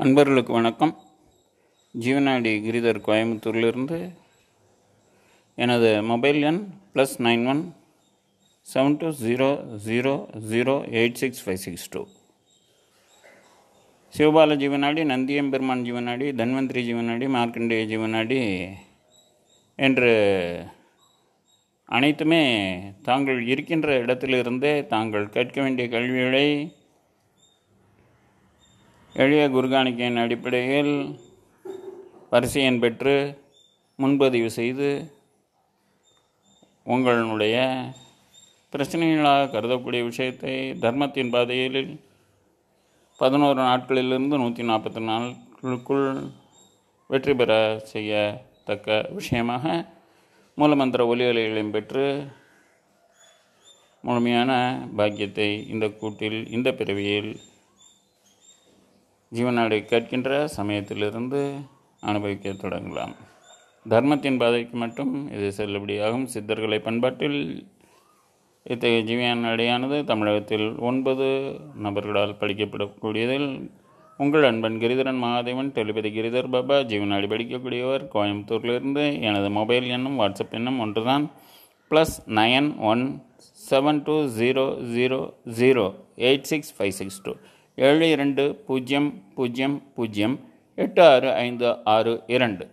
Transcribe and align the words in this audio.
அன்பர்களுக்கு 0.00 0.52
வணக்கம். 0.52 0.92
ஜீவனாடி 1.94 2.52
கிரிதர் 2.60 2.98
கோயம்புத்தூரிலிருந்து 2.98 3.98
எனது 5.58 6.02
மொபைல் 6.02 6.42
எண் 6.42 6.60
plus 6.94 7.14
nine 7.20 7.44
one 7.46 7.60
seven 8.66 8.96
two 8.96 9.10
zero 9.20 9.50
zero 9.86 10.14
zero 10.50 10.74
eight 10.90 11.14
six 11.14 11.42
five 11.44 11.56
six 11.56 11.88
two 11.90 12.02
Sivabala 14.14 14.56
ஜீவனாடி 14.56 15.04
Nandiyamperuman 15.04 15.84
ஜீவனாடி 15.84 16.28
தன்வந்திரி 16.32 16.84
ஜீவனாடி 16.84 17.26
மார்க்கண்டேய 17.26 17.84
ஜீவனாடி 17.84 18.40
என்று 19.78 20.10
அனைத்துமே 21.88 22.42
தாங்கள் 23.02 23.40
இருக்கின்ற 23.46 23.98
இடத்திலிருந்தே 23.98 24.86
தாங்கள் 24.86 25.28
கேட்க 25.28 25.60
வேண்டிய 25.62 25.88
கல்விகளை 25.88 26.46
எளிய 29.14 29.44
குர்கானிக்கையின் 29.48 30.20
அடிப்படையில் 30.20 30.94
வரிசையன் 32.32 32.78
பெற்று 32.78 33.14
முன்பதிவு 33.98 34.50
செய்து 34.50 34.90
உங்களுடைய 36.86 37.56
பிரச்சனைகளாக 38.72 39.50
கருதக்கூடிய 39.50 40.02
விஷயத்தை 40.04 40.54
தர்மத்தின் 40.80 41.30
பாதையில் 41.30 41.82
பதினோரு 43.18 43.60
நாட்களிலிருந்து 43.60 44.36
நூற்றி 44.36 44.62
நாற்பத்தி 44.62 45.00
நாட்களுக்குள் 45.04 46.06
வெற்றி 47.10 47.32
பெற 47.34 47.52
செய்யத்தக்க 47.90 49.00
விஷயமாக 49.10 49.64
மூலமந்திர 50.58 51.02
ஒலியலைகளையும் 51.06 51.70
பெற்று 51.70 52.06
முழுமையான 54.04 54.50
பாக்கியத்தை 54.96 55.48
இந்த 55.66 55.86
கூட்டில் 55.92 56.40
இந்த 56.48 56.68
பிறவியில் 56.72 57.32
ஜீவனாடை 59.36 59.76
கேட்கின்ற 59.90 60.28
சமயத்திலிருந்து 60.54 61.40
அனுபவிக்க 62.10 62.52
தொடங்கலாம். 62.62 63.12
தர்மத்தின் 63.86 64.38
பாதைக்கு 64.40 64.76
மட்டும் 64.82 65.12
இது 65.34 65.48
செல்லுபடியாகும். 65.58 66.24
சித்தர்களை 66.32 66.78
பண்பாட்டில் 66.86 67.38
இத்தகைய 68.72 69.02
ஜீவனாடையானது 69.10 69.98
தமிழகத்தில் 70.10 70.66
ஒன்பது 70.88 71.28
நபர்களால் 71.84 72.34
படிக்கப்படக்கூடியதில் 72.40 73.48
உங்கள் 74.24 74.46
அன்பன் 74.48 74.80
கிரிதரன் 74.82 75.22
மகாதேவன் 75.24 75.70
டெலிபதி 75.76 76.10
கிரிதர் 76.16 76.50
பாபா 76.54 76.78
ஜீவனாடி 76.90 77.28
படிக்கக்கூடியவர் 77.34 78.04
கோயம்புத்தூரிலிருந்து 78.16 79.04
எனது 79.28 79.50
மொபைல் 79.58 79.88
எண்ணும் 79.96 80.18
வாட்ஸ்அப் 80.20 80.56
எண்ணும் 80.60 80.82
ஒன்றுதான். 80.86 81.24
Plus 81.90 82.16
nine 82.40 82.72
one 82.90 83.04
seven 83.70 84.02
two 84.08 84.18
zero 84.40 84.66
zero 84.96 85.22
zero 85.60 85.86
eight 86.28 86.50
six 86.52 86.74
five 86.76 86.94
six 87.00 87.22
two. 87.22 87.34
ஏழு 87.88 88.06
இரண்டு 88.14 88.44
பூஜ்ஜியம் 88.66 89.06
பூஜ்ஜியம் 89.34 89.76
பூஜ்ஜியம் 89.94 90.34
எட்டு 90.74 91.02
ஆறு 91.02 91.28
ஐந்து 91.32 91.68
ஆறு 91.84 92.12
இரண்டு. 92.26 92.64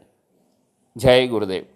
ஜெய் 1.03 1.27
குருதேவ். 1.33 1.67